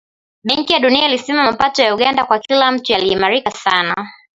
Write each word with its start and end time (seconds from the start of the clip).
Benki 0.43 0.73
ya 0.73 0.79
Dunia 0.79 1.05
ilisema 1.07 1.43
mapato 1.43 1.83
ya 1.83 1.95
Uganda 1.95 2.25
kwa 2.25 2.39
kila 2.39 2.71
mtu 2.71 2.91
yaliimarika 2.91 3.51
sana 3.51 4.07